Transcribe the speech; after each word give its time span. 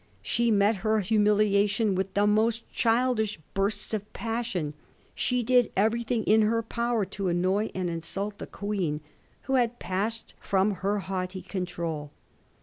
She 0.23 0.49
met 0.49 0.77
her 0.77 1.01
humiliation 1.01 1.93
with 1.93 2.15
the 2.15 2.25
most 2.25 2.67
childish 2.73 3.37
bursts 3.53 3.93
of 3.93 4.11
passion; 4.13 4.73
she 5.13 5.43
did 5.43 5.71
everything 5.77 6.23
in 6.23 6.41
her 6.41 6.63
power 6.63 7.05
to 7.05 7.27
annoy 7.27 7.69
and 7.75 7.87
insult 7.87 8.39
the 8.39 8.47
Queen 8.47 9.01
who 9.43 9.53
had 9.57 9.77
passed 9.77 10.33
firom 10.43 10.77
her 10.77 10.97
haughty 11.01 11.43
control. 11.43 12.09